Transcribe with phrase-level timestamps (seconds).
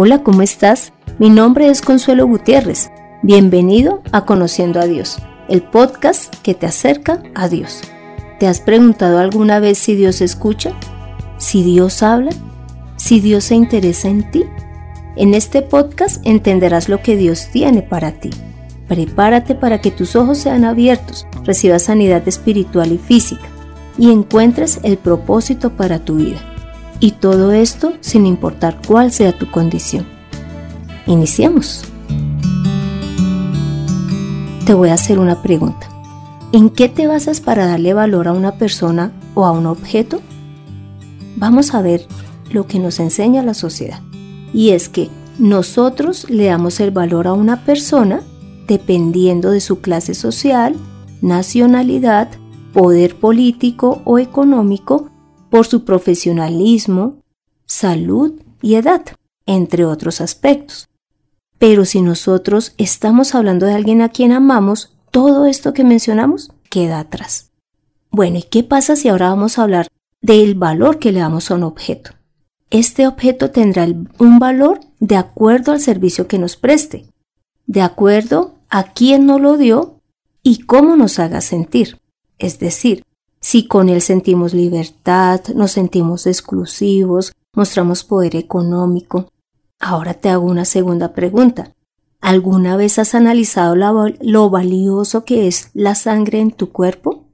[0.00, 0.92] Hola, ¿cómo estás?
[1.18, 2.88] Mi nombre es Consuelo Gutiérrez.
[3.24, 5.18] Bienvenido a Conociendo a Dios,
[5.48, 7.80] el podcast que te acerca a Dios.
[8.38, 10.70] ¿Te has preguntado alguna vez si Dios escucha?
[11.36, 12.30] ¿Si Dios habla?
[12.94, 14.44] ¿Si Dios se interesa en ti?
[15.16, 18.30] En este podcast entenderás lo que Dios tiene para ti.
[18.86, 23.48] Prepárate para que tus ojos sean abiertos, recibas sanidad espiritual y física
[23.98, 26.47] y encuentres el propósito para tu vida.
[27.00, 30.06] Y todo esto sin importar cuál sea tu condición.
[31.06, 31.84] Iniciemos.
[34.66, 35.88] Te voy a hacer una pregunta.
[36.52, 40.20] ¿En qué te basas para darle valor a una persona o a un objeto?
[41.36, 42.06] Vamos a ver
[42.50, 44.00] lo que nos enseña la sociedad.
[44.52, 48.22] Y es que nosotros le damos el valor a una persona
[48.66, 50.74] dependiendo de su clase social,
[51.22, 52.28] nacionalidad,
[52.72, 55.10] poder político o económico,
[55.50, 57.22] por su profesionalismo,
[57.66, 59.04] salud y edad,
[59.46, 60.88] entre otros aspectos.
[61.58, 67.00] Pero si nosotros estamos hablando de alguien a quien amamos, todo esto que mencionamos queda
[67.00, 67.50] atrás.
[68.10, 69.88] Bueno, ¿y qué pasa si ahora vamos a hablar
[70.20, 72.12] del valor que le damos a un objeto?
[72.70, 73.86] Este objeto tendrá
[74.18, 77.06] un valor de acuerdo al servicio que nos preste,
[77.66, 80.00] de acuerdo a quién nos lo dio
[80.42, 81.98] y cómo nos haga sentir.
[82.38, 83.04] Es decir,
[83.48, 89.32] si con él sentimos libertad, nos sentimos exclusivos, mostramos poder económico.
[89.80, 91.72] Ahora te hago una segunda pregunta.
[92.20, 97.24] ¿Alguna vez has analizado lo valioso que es la sangre en tu cuerpo?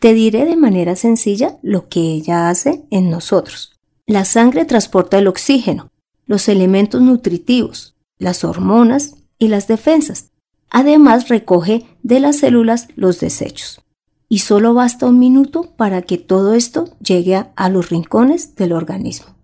[0.00, 3.78] Te diré de manera sencilla lo que ella hace en nosotros.
[4.06, 5.90] La sangre transporta el oxígeno,
[6.24, 10.30] los elementos nutritivos, las hormonas y las defensas.
[10.70, 13.83] Además recoge de las células los desechos
[14.28, 19.34] y solo basta un minuto para que todo esto llegue a, los rincones del organismo.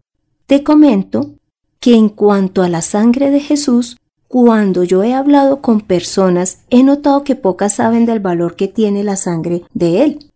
[0.47, 1.33] Te comento
[1.79, 3.97] que en cuanto a la sangre de Jesús,
[4.29, 9.03] cuando yo he hablado con personas, he notado que pocas saben del valor que tiene
[9.05, 10.33] la sangre de Él,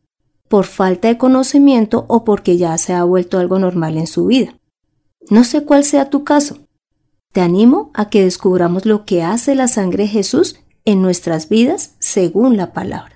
[0.48, 4.56] por falta de conocimiento o porque ya se ha vuelto algo normal en su vida.
[5.30, 6.58] No sé cuál sea tu caso.
[7.32, 11.94] Te animo a que descubramos lo que hace la sangre de Jesús en nuestras vidas
[11.98, 13.13] según la palabra.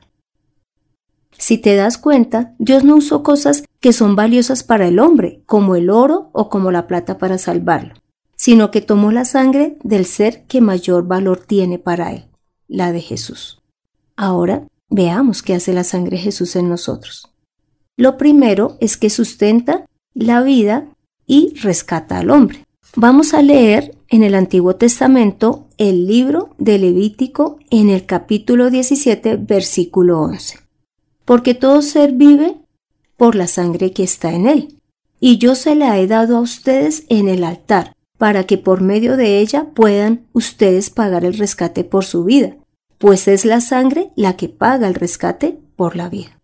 [1.39, 5.77] Si te das cuenta, Dios no usó cosas que son valiosas para el hombre, como
[5.77, 7.95] el oro o como la plata para salvarlo,
[8.35, 12.25] sino que tomó la sangre del ser que mayor valor tiene para él,
[12.67, 13.63] la de Jesús.
[14.17, 17.31] Ahora veamos qué hace la sangre de Jesús en nosotros.
[17.97, 20.89] Lo primero es que sustenta la vida
[21.25, 22.65] y rescata al hombre.
[22.97, 29.37] Vamos a leer en el Antiguo Testamento el libro de Levítico en el capítulo 17,
[29.37, 30.68] versículo 11
[31.29, 32.57] porque todo ser vive
[33.19, 34.81] por la sangre que está en él.
[35.21, 39.19] Y yo se la he dado a ustedes en el altar, para que por medio
[39.19, 42.57] de ella puedan ustedes pagar el rescate por su vida,
[42.97, 46.41] pues es la sangre la que paga el rescate por la vida.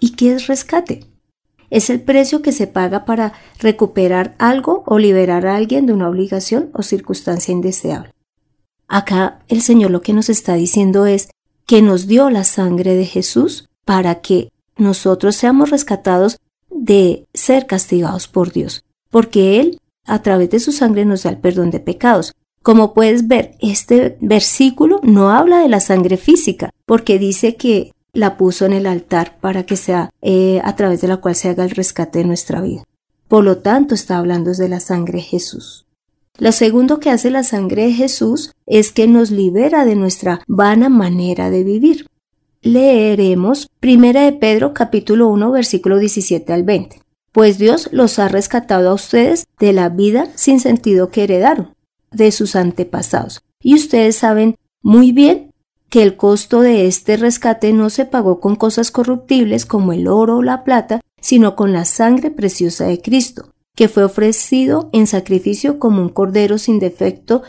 [0.00, 1.04] ¿Y qué es rescate?
[1.68, 6.08] Es el precio que se paga para recuperar algo o liberar a alguien de una
[6.08, 8.14] obligación o circunstancia indeseable.
[8.88, 11.28] Acá el Señor lo que nos está diciendo es
[11.66, 16.38] que nos dio la sangre de Jesús para que nosotros seamos rescatados
[16.70, 21.38] de ser castigados por Dios, porque Él a través de su sangre nos da el
[21.38, 22.34] perdón de pecados.
[22.62, 28.36] Como puedes ver, este versículo no habla de la sangre física, porque dice que la
[28.36, 31.64] puso en el altar para que sea eh, a través de la cual se haga
[31.64, 32.84] el rescate de nuestra vida.
[33.28, 35.86] Por lo tanto, está hablando de la sangre de Jesús.
[36.38, 40.88] Lo segundo que hace la sangre de Jesús es que nos libera de nuestra vana
[40.88, 42.06] manera de vivir
[42.64, 47.00] leeremos 1 de Pedro capítulo 1 versículo 17 al 20.
[47.30, 51.74] Pues Dios los ha rescatado a ustedes de la vida sin sentido que heredaron
[52.10, 53.42] de sus antepasados.
[53.60, 55.52] Y ustedes saben muy bien
[55.90, 60.38] que el costo de este rescate no se pagó con cosas corruptibles como el oro
[60.38, 65.78] o la plata, sino con la sangre preciosa de Cristo, que fue ofrecido en sacrificio
[65.78, 67.42] como un cordero sin defecto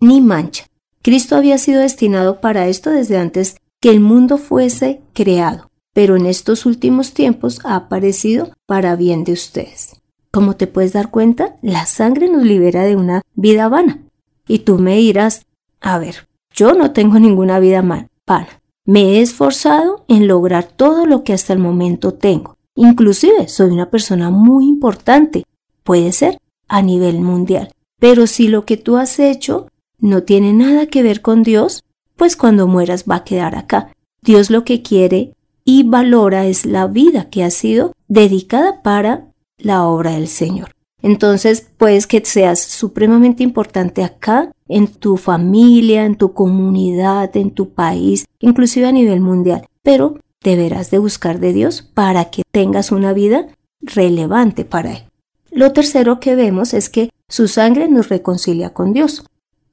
[0.00, 0.66] ni mancha.
[1.02, 3.56] Cristo había sido destinado para esto desde antes
[3.86, 9.30] que el mundo fuese creado, pero en estos últimos tiempos ha aparecido para bien de
[9.30, 10.00] ustedes.
[10.32, 14.02] Como te puedes dar cuenta, la sangre nos libera de una vida vana.
[14.48, 15.46] Y tú me dirás,
[15.80, 18.60] a ver, yo no tengo ninguna vida vana.
[18.84, 22.56] Me he esforzado en lograr todo lo que hasta el momento tengo.
[22.74, 25.44] Inclusive soy una persona muy importante,
[25.84, 27.70] puede ser a nivel mundial.
[28.00, 29.68] Pero si lo que tú has hecho
[30.00, 31.84] no tiene nada que ver con Dios,
[32.16, 33.92] pues cuando mueras va a quedar acá.
[34.22, 35.34] Dios lo que quiere
[35.64, 39.28] y valora es la vida que ha sido dedicada para
[39.58, 40.70] la obra del Señor.
[41.02, 47.70] Entonces, puedes que seas supremamente importante acá, en tu familia, en tu comunidad, en tu
[47.70, 53.12] país, inclusive a nivel mundial, pero deberás de buscar de Dios para que tengas una
[53.12, 53.46] vida
[53.80, 55.04] relevante para Él.
[55.50, 59.24] Lo tercero que vemos es que su sangre nos reconcilia con Dios.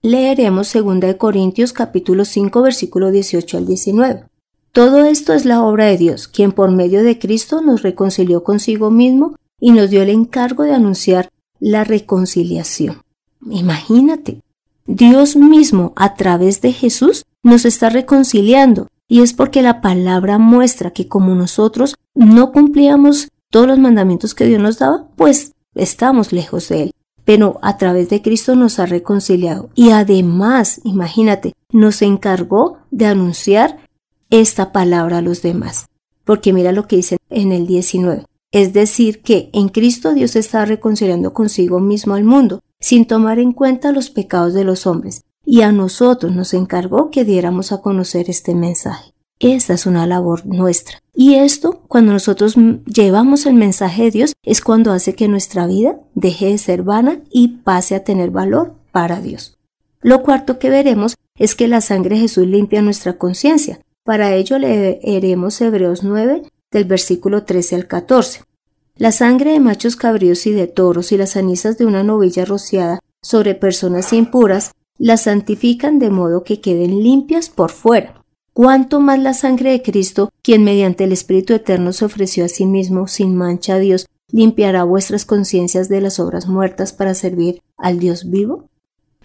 [0.06, 4.26] Leeremos 2 Corintios capítulo 5 versículo 18 al 19.
[4.74, 8.92] Todo esto es la obra de Dios, quien por medio de Cristo nos reconcilió consigo
[8.92, 11.30] mismo y nos dio el encargo de anunciar
[11.62, 13.02] la reconciliación.
[13.50, 14.42] Imagínate,
[14.88, 20.92] Dios mismo a través de Jesús nos está reconciliando y es porque la palabra muestra
[20.92, 26.68] que como nosotros no cumplíamos todos los mandamientos que Dios nos daba, pues estamos lejos
[26.68, 26.92] de Él.
[27.26, 33.80] Pero a través de Cristo nos ha reconciliado y además, imagínate, nos encargó de anunciar
[34.30, 35.88] esta palabra a los demás.
[36.26, 38.26] Porque mira lo que dice en el 19.
[38.52, 43.52] Es decir, que en Cristo Dios está reconciliando consigo mismo al mundo, sin tomar en
[43.52, 48.30] cuenta los pecados de los hombres, y a nosotros nos encargó que diéramos a conocer
[48.30, 49.14] este mensaje.
[49.40, 51.03] Esta es una labor nuestra.
[51.16, 52.56] Y esto, cuando nosotros
[52.86, 57.22] llevamos el mensaje de Dios, es cuando hace que nuestra vida deje de ser vana
[57.30, 59.58] y pase a tener valor para Dios.
[60.02, 63.80] Lo cuarto que veremos es que la sangre de Jesús limpia nuestra conciencia.
[64.04, 68.42] Para ello leeremos Hebreos 9 del versículo 13 al 14.
[68.96, 73.00] La sangre de machos cabríos y de toros y las cenizas de una novilla rociada
[73.22, 78.23] sobre personas impuras las santifican de modo que queden limpias por fuera.
[78.54, 82.68] Cuanto más la sangre de Cristo, quien mediante el Espíritu Eterno se ofreció a sí
[82.68, 87.98] mismo sin mancha a Dios, limpiará vuestras conciencias de las obras muertas para servir al
[87.98, 88.70] Dios vivo?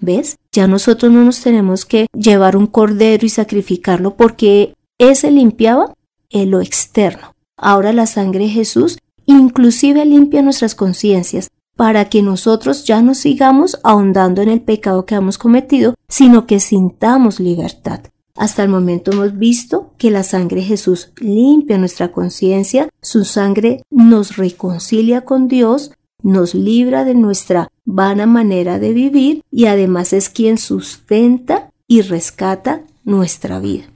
[0.00, 0.38] ¿Ves?
[0.52, 5.94] Ya nosotros no nos tenemos que llevar un cordero y sacrificarlo porque ese limpiaba
[6.30, 7.34] en lo externo.
[7.56, 13.78] Ahora la sangre de Jesús inclusive limpia nuestras conciencias para que nosotros ya no sigamos
[13.84, 18.00] ahondando en el pecado que hemos cometido, sino que sintamos libertad.
[18.38, 23.82] Hasta el momento hemos visto que la sangre de Jesús limpia nuestra conciencia, su sangre
[23.90, 25.90] nos reconcilia con Dios,
[26.23, 32.85] nos libra de nuestra vana manera de vivir y además es quien sustenta y rescata
[33.02, 33.87] nuestra vida.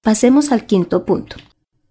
[0.00, 1.36] Pasemos al quinto punto,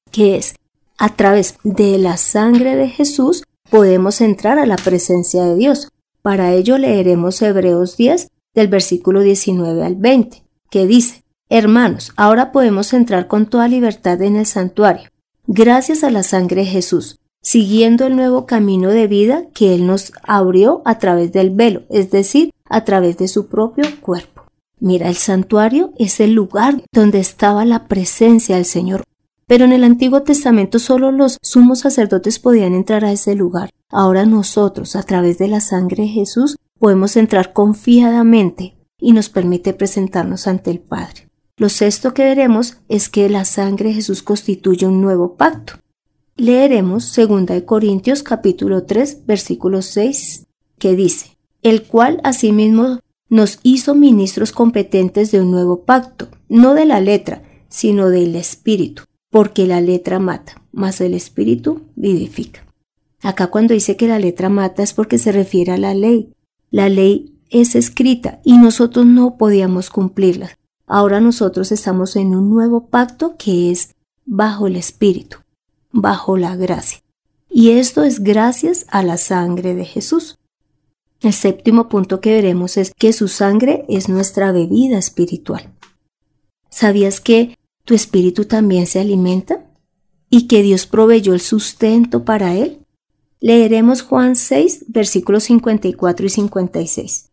[0.09, 0.55] que es
[0.97, 5.89] a través de la sangre de Jesús podemos entrar a la presencia de Dios.
[6.23, 12.93] Para ello leeremos Hebreos 10 del versículo 19 al 20, que dice, Hermanos, ahora podemos
[12.93, 15.09] entrar con toda libertad en el santuario,
[15.47, 20.13] gracias a la sangre de Jesús, siguiendo el nuevo camino de vida que Él nos
[20.23, 24.45] abrió a través del velo, es decir, a través de su propio cuerpo.
[24.79, 29.03] Mira, el santuario es el lugar donde estaba la presencia del Señor
[29.51, 33.69] pero en el Antiguo Testamento solo los sumos sacerdotes podían entrar a ese lugar.
[33.89, 39.73] Ahora nosotros, a través de la sangre de Jesús, podemos entrar confiadamente y nos permite
[39.73, 41.30] presentarnos ante el Padre.
[41.61, 45.73] Lo sexto que veremos es que la sangre de Jesús constituye un nuevo pacto.
[46.35, 50.47] Leeremos 2 Corintios capítulo 3 versículo 6
[50.79, 52.97] que dice, el cual asimismo
[53.29, 59.03] nos hizo ministros competentes de un nuevo pacto, no de la letra, sino del espíritu
[59.29, 62.65] porque la letra mata, mas el espíritu vivifica.
[63.21, 66.33] Acá cuando dice que la letra mata es porque se refiere a la ley.
[66.71, 70.57] La ley es escrita y nosotros no podíamos cumplirla.
[70.93, 73.95] Ahora nosotros estamos en un nuevo pacto que es
[74.25, 75.37] bajo el espíritu,
[75.93, 76.99] bajo la gracia.
[77.49, 80.37] Y esto es gracias a la sangre de Jesús.
[81.21, 85.71] El séptimo punto que veremos es que su sangre es nuestra bebida espiritual.
[86.69, 89.63] ¿Sabías que tu espíritu también se alimenta
[90.29, 92.79] y que Dios proveyó el sustento para él?
[93.39, 97.29] Leeremos Juan 6, versículos 54 y 56.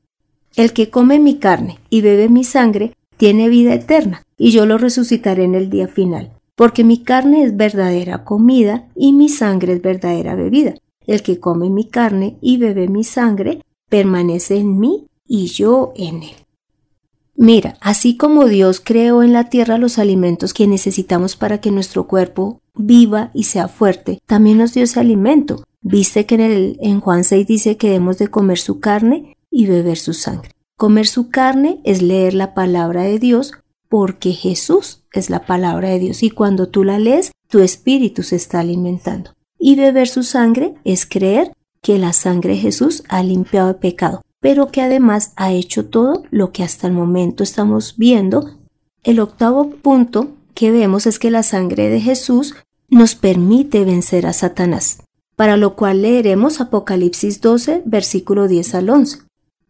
[0.55, 4.79] El que come mi carne y bebe mi sangre tiene vida eterna, y yo lo
[4.79, 9.83] resucitaré en el día final, porque mi carne es verdadera comida y mi sangre es
[9.83, 10.75] verdadera bebida.
[11.07, 16.23] El que come mi carne y bebe mi sangre permanece en mí y yo en
[16.23, 16.37] él.
[17.35, 22.09] Mira, así como Dios creó en la tierra los alimentos que necesitamos para que nuestro
[22.09, 25.65] cuerpo viva y sea fuerte, también nos dio ese alimento.
[25.81, 29.67] Viste que en, el, en Juan 6 dice que debemos de comer su carne y
[29.67, 30.51] beber su sangre.
[30.79, 33.53] Comer su carne es leer la palabra de Dios
[33.91, 38.37] porque Jesús es la palabra de Dios y cuando tú la lees, tu espíritu se
[38.37, 39.33] está alimentando.
[39.59, 44.23] Y beber su sangre es creer que la sangre de Jesús ha limpiado el pecado
[44.41, 48.51] pero que además ha hecho todo lo que hasta el momento estamos viendo.
[49.03, 52.55] El octavo punto que vemos es que la sangre de Jesús
[52.89, 55.03] nos permite vencer a Satanás.
[55.37, 59.19] para lo cual leeremos Apocalipsis 12, versículo 10 al 11.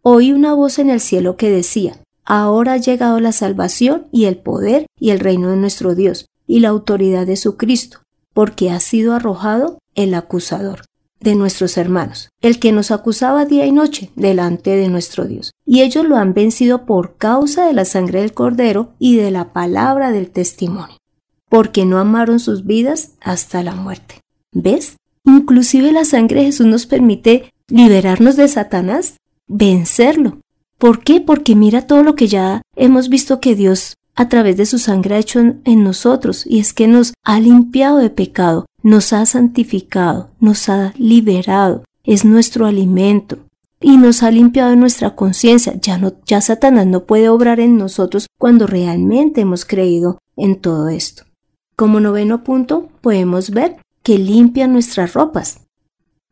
[0.02, 1.98] Oí una voz en el cielo que decía,
[2.30, 6.60] Ahora ha llegado la salvación y el poder y el reino de nuestro Dios y
[6.60, 8.00] la autoridad de su Cristo,
[8.34, 10.82] porque ha sido arrojado el acusador
[11.20, 15.52] de nuestros hermanos, el que nos acusaba día y noche delante de nuestro Dios.
[15.64, 19.54] Y ellos lo han vencido por causa de la sangre del Cordero y de la
[19.54, 20.96] palabra del testimonio,
[21.48, 24.20] porque no amaron sus vidas hasta la muerte.
[24.52, 24.96] ¿Ves?
[25.24, 29.14] Inclusive la sangre de Jesús nos permite liberarnos de Satanás,
[29.48, 30.38] vencerlo.
[30.78, 31.20] ¿Por qué?
[31.20, 35.14] Porque mira todo lo que ya hemos visto que Dios a través de su sangre
[35.14, 40.30] ha hecho en, nosotros, y es que nos ha limpiado de pecado, nos ha santificado,
[40.40, 43.38] nos ha liberado, es nuestro alimento
[43.80, 45.74] y nos ha limpiado nuestra conciencia.
[45.80, 50.88] Ya no, ya Satanás no puede obrar en nosotros cuando realmente hemos creído en todo
[50.88, 51.22] esto.
[51.76, 55.60] Como noveno punto, podemos ver que limpia nuestras ropas.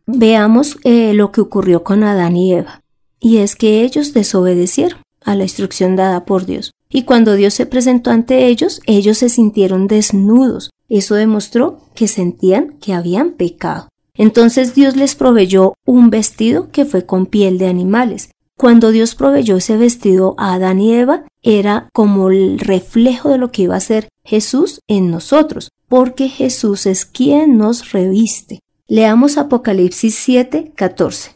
[0.07, 2.83] Veamos eh, lo que ocurrió con Adán y Eva,
[3.21, 6.73] y es que ellos desobedecieron a la instrucción dada por Dios.
[6.89, 10.71] Y cuando Dios se presentó ante ellos, ellos se sintieron desnudos.
[10.89, 13.89] Eso demostró que sentían que habían pecado.
[14.15, 18.31] Entonces Dios les proveyó un vestido que fue con piel de animales.
[18.57, 23.53] Cuando Dios proveyó ese vestido a Adán y Eva, era como el reflejo de lo
[23.53, 28.61] que iba a ser Jesús en nosotros, porque Jesús es quien nos reviste.
[28.89, 31.36] Leamos Apocalipsis 7, 14.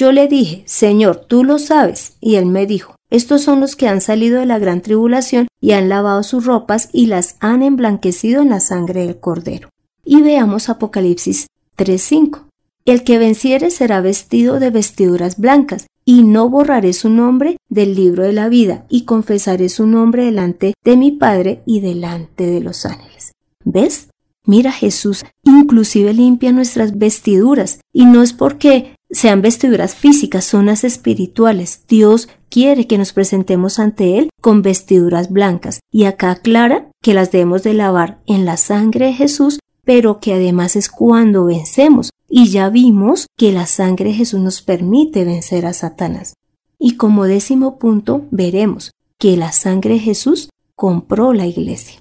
[0.00, 3.86] Yo le dije, Señor, tú lo sabes, y él me dijo, estos son los que
[3.86, 8.40] han salido de la gran tribulación y han lavado sus ropas y las han emblanquecido
[8.40, 9.68] en la sangre del Cordero.
[10.02, 12.44] Y veamos Apocalipsis 3.5.
[12.86, 18.22] El que venciere será vestido de vestiduras blancas, y no borraré su nombre del libro
[18.22, 22.86] de la vida, y confesaré su nombre delante de mi Padre y delante de los
[22.86, 23.32] ángeles.
[23.66, 24.08] ¿Ves?
[24.46, 30.84] Mira, Jesús inclusive limpia nuestras vestiduras, y no es porque sean vestiduras físicas, son las
[30.84, 31.82] espirituales.
[31.88, 35.80] Dios quiere que nos presentemos ante Él con vestiduras blancas.
[35.90, 40.34] Y acá aclara que las debemos de lavar en la sangre de Jesús, pero que
[40.34, 42.10] además es cuando vencemos.
[42.28, 46.34] Y ya vimos que la sangre de Jesús nos permite vencer a Satanás.
[46.78, 52.00] Y como décimo punto, veremos que la sangre de Jesús compró la iglesia.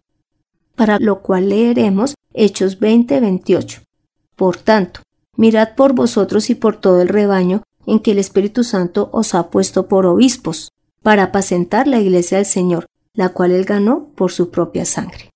[0.76, 3.82] Para lo cual leeremos Hechos 20-28.
[4.36, 5.02] Por tanto,
[5.40, 9.50] mirad por vosotros y por todo el rebaño en que el Espíritu Santo os ha
[9.50, 14.50] puesto por obispos, para apacentar la iglesia del Señor, la cual él ganó por su
[14.50, 15.30] propia sangre.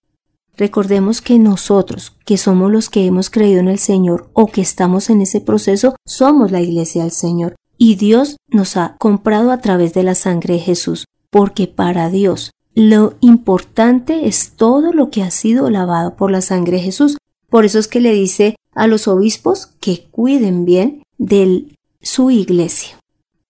[0.58, 5.10] Recordemos que nosotros, que somos los que hemos creído en el Señor o que estamos
[5.10, 7.56] en ese proceso, somos la iglesia del Señor.
[7.78, 12.52] Y Dios nos ha comprado a través de la sangre de Jesús, porque para Dios
[12.76, 17.18] lo importante es todo lo que ha sido lavado por la sangre de Jesús.
[17.50, 23.00] Por eso es que le dice a los obispos que cuiden bien del su iglesia.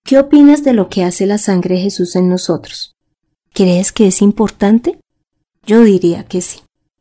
[0.03, 2.93] ¿Qué opinas de lo que hace la sangre de Jesús en nosotros?
[3.53, 4.99] ¿Crees que es importante?
[5.65, 6.59] Yo diría que sí,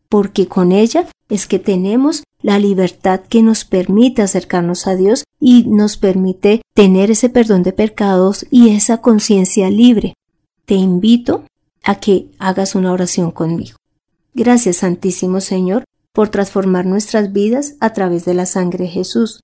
[0.08, 5.64] porque con ella es que tenemos la libertad que nos permite acercarnos a Dios y
[5.66, 10.14] nos permite tener ese perdón de pecados y esa conciencia libre.
[10.64, 11.44] Te invito
[11.82, 13.76] a que hagas una oración conmigo.
[14.34, 19.40] Gracias Santísimo Señor por transformar nuestras vidas a través de la sangre de Jesús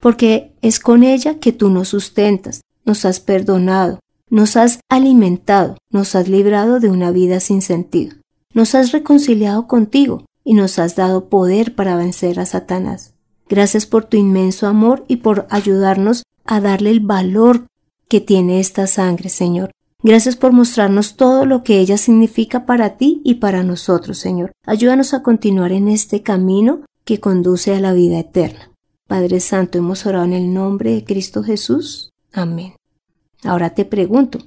[0.00, 6.14] porque es con ella que tú nos sustentas, nos has perdonado, nos has alimentado, nos
[6.14, 8.16] has librado de una vida sin sentido,
[8.54, 13.12] nos has reconciliado contigo y nos has dado poder para vencer a Satanás.
[13.48, 17.66] Gracias por tu inmenso amor y por ayudarnos a darle el valor
[18.08, 19.70] que tiene esta sangre, Señor.
[20.02, 24.52] Gracias por mostrarnos todo lo que ella significa para ti y para nosotros, Señor.
[24.64, 28.70] Ayúdanos a continuar en este camino que conduce a la vida eterna.
[29.08, 32.10] Padre Santo, hemos orado en el nombre de Cristo Jesús.
[32.32, 32.74] Amén.
[33.42, 34.38] Ahora te pregunto,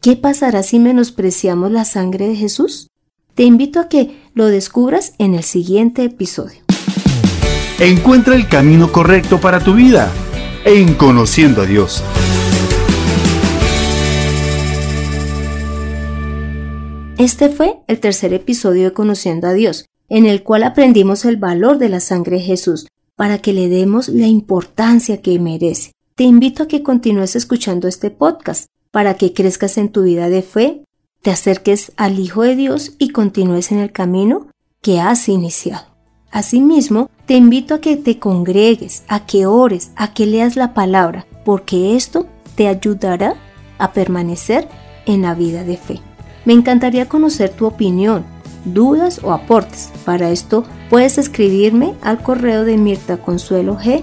[0.00, 2.88] ¿qué pasará si menospreciamos la sangre de Jesús?
[3.34, 6.60] Te invito a que lo descubras en el siguiente episodio.
[7.80, 10.12] Encuentra el camino correcto para tu vida
[10.64, 12.04] en Conociendo a Dios.
[17.20, 21.76] Este fue el tercer episodio de Conociendo a Dios, en el cual aprendimos el valor
[21.76, 25.92] de la sangre de Jesús para que le demos la importancia que merece.
[26.14, 30.40] Te invito a que continúes escuchando este podcast para que crezcas en tu vida de
[30.40, 30.82] fe,
[31.20, 34.46] te acerques al Hijo de Dios y continúes en el camino
[34.80, 35.88] que has iniciado.
[36.30, 41.26] Asimismo, te invito a que te congregues, a que ores, a que leas la palabra,
[41.44, 43.34] porque esto te ayudará
[43.76, 44.66] a permanecer
[45.04, 46.00] en la vida de fe.
[46.44, 48.24] Me encantaría conocer tu opinión
[48.64, 49.90] dudas o aportes.
[50.04, 54.02] Para esto puedes escribirme al correo de Mirta Consuelo G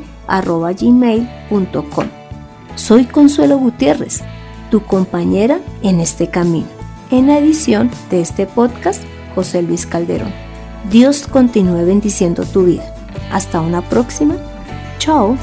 [2.76, 4.22] Soy Consuelo Gutiérrez,
[4.70, 6.68] tu compañera en este camino.
[7.10, 9.02] En la edición de este podcast,
[9.34, 10.34] José Luis Calderón.
[10.92, 12.94] Dios continúe bendiciendo tu vida.
[13.32, 14.36] Hasta una próxima.
[15.00, 15.38] Chao.